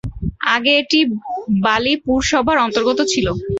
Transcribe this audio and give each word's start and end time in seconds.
আগে 0.51 0.71
এটি 0.81 0.99
বালি 1.63 1.93
পুরসভার 2.05 2.57
অন্তর্গত 2.65 2.99
ছিল। 3.11 3.27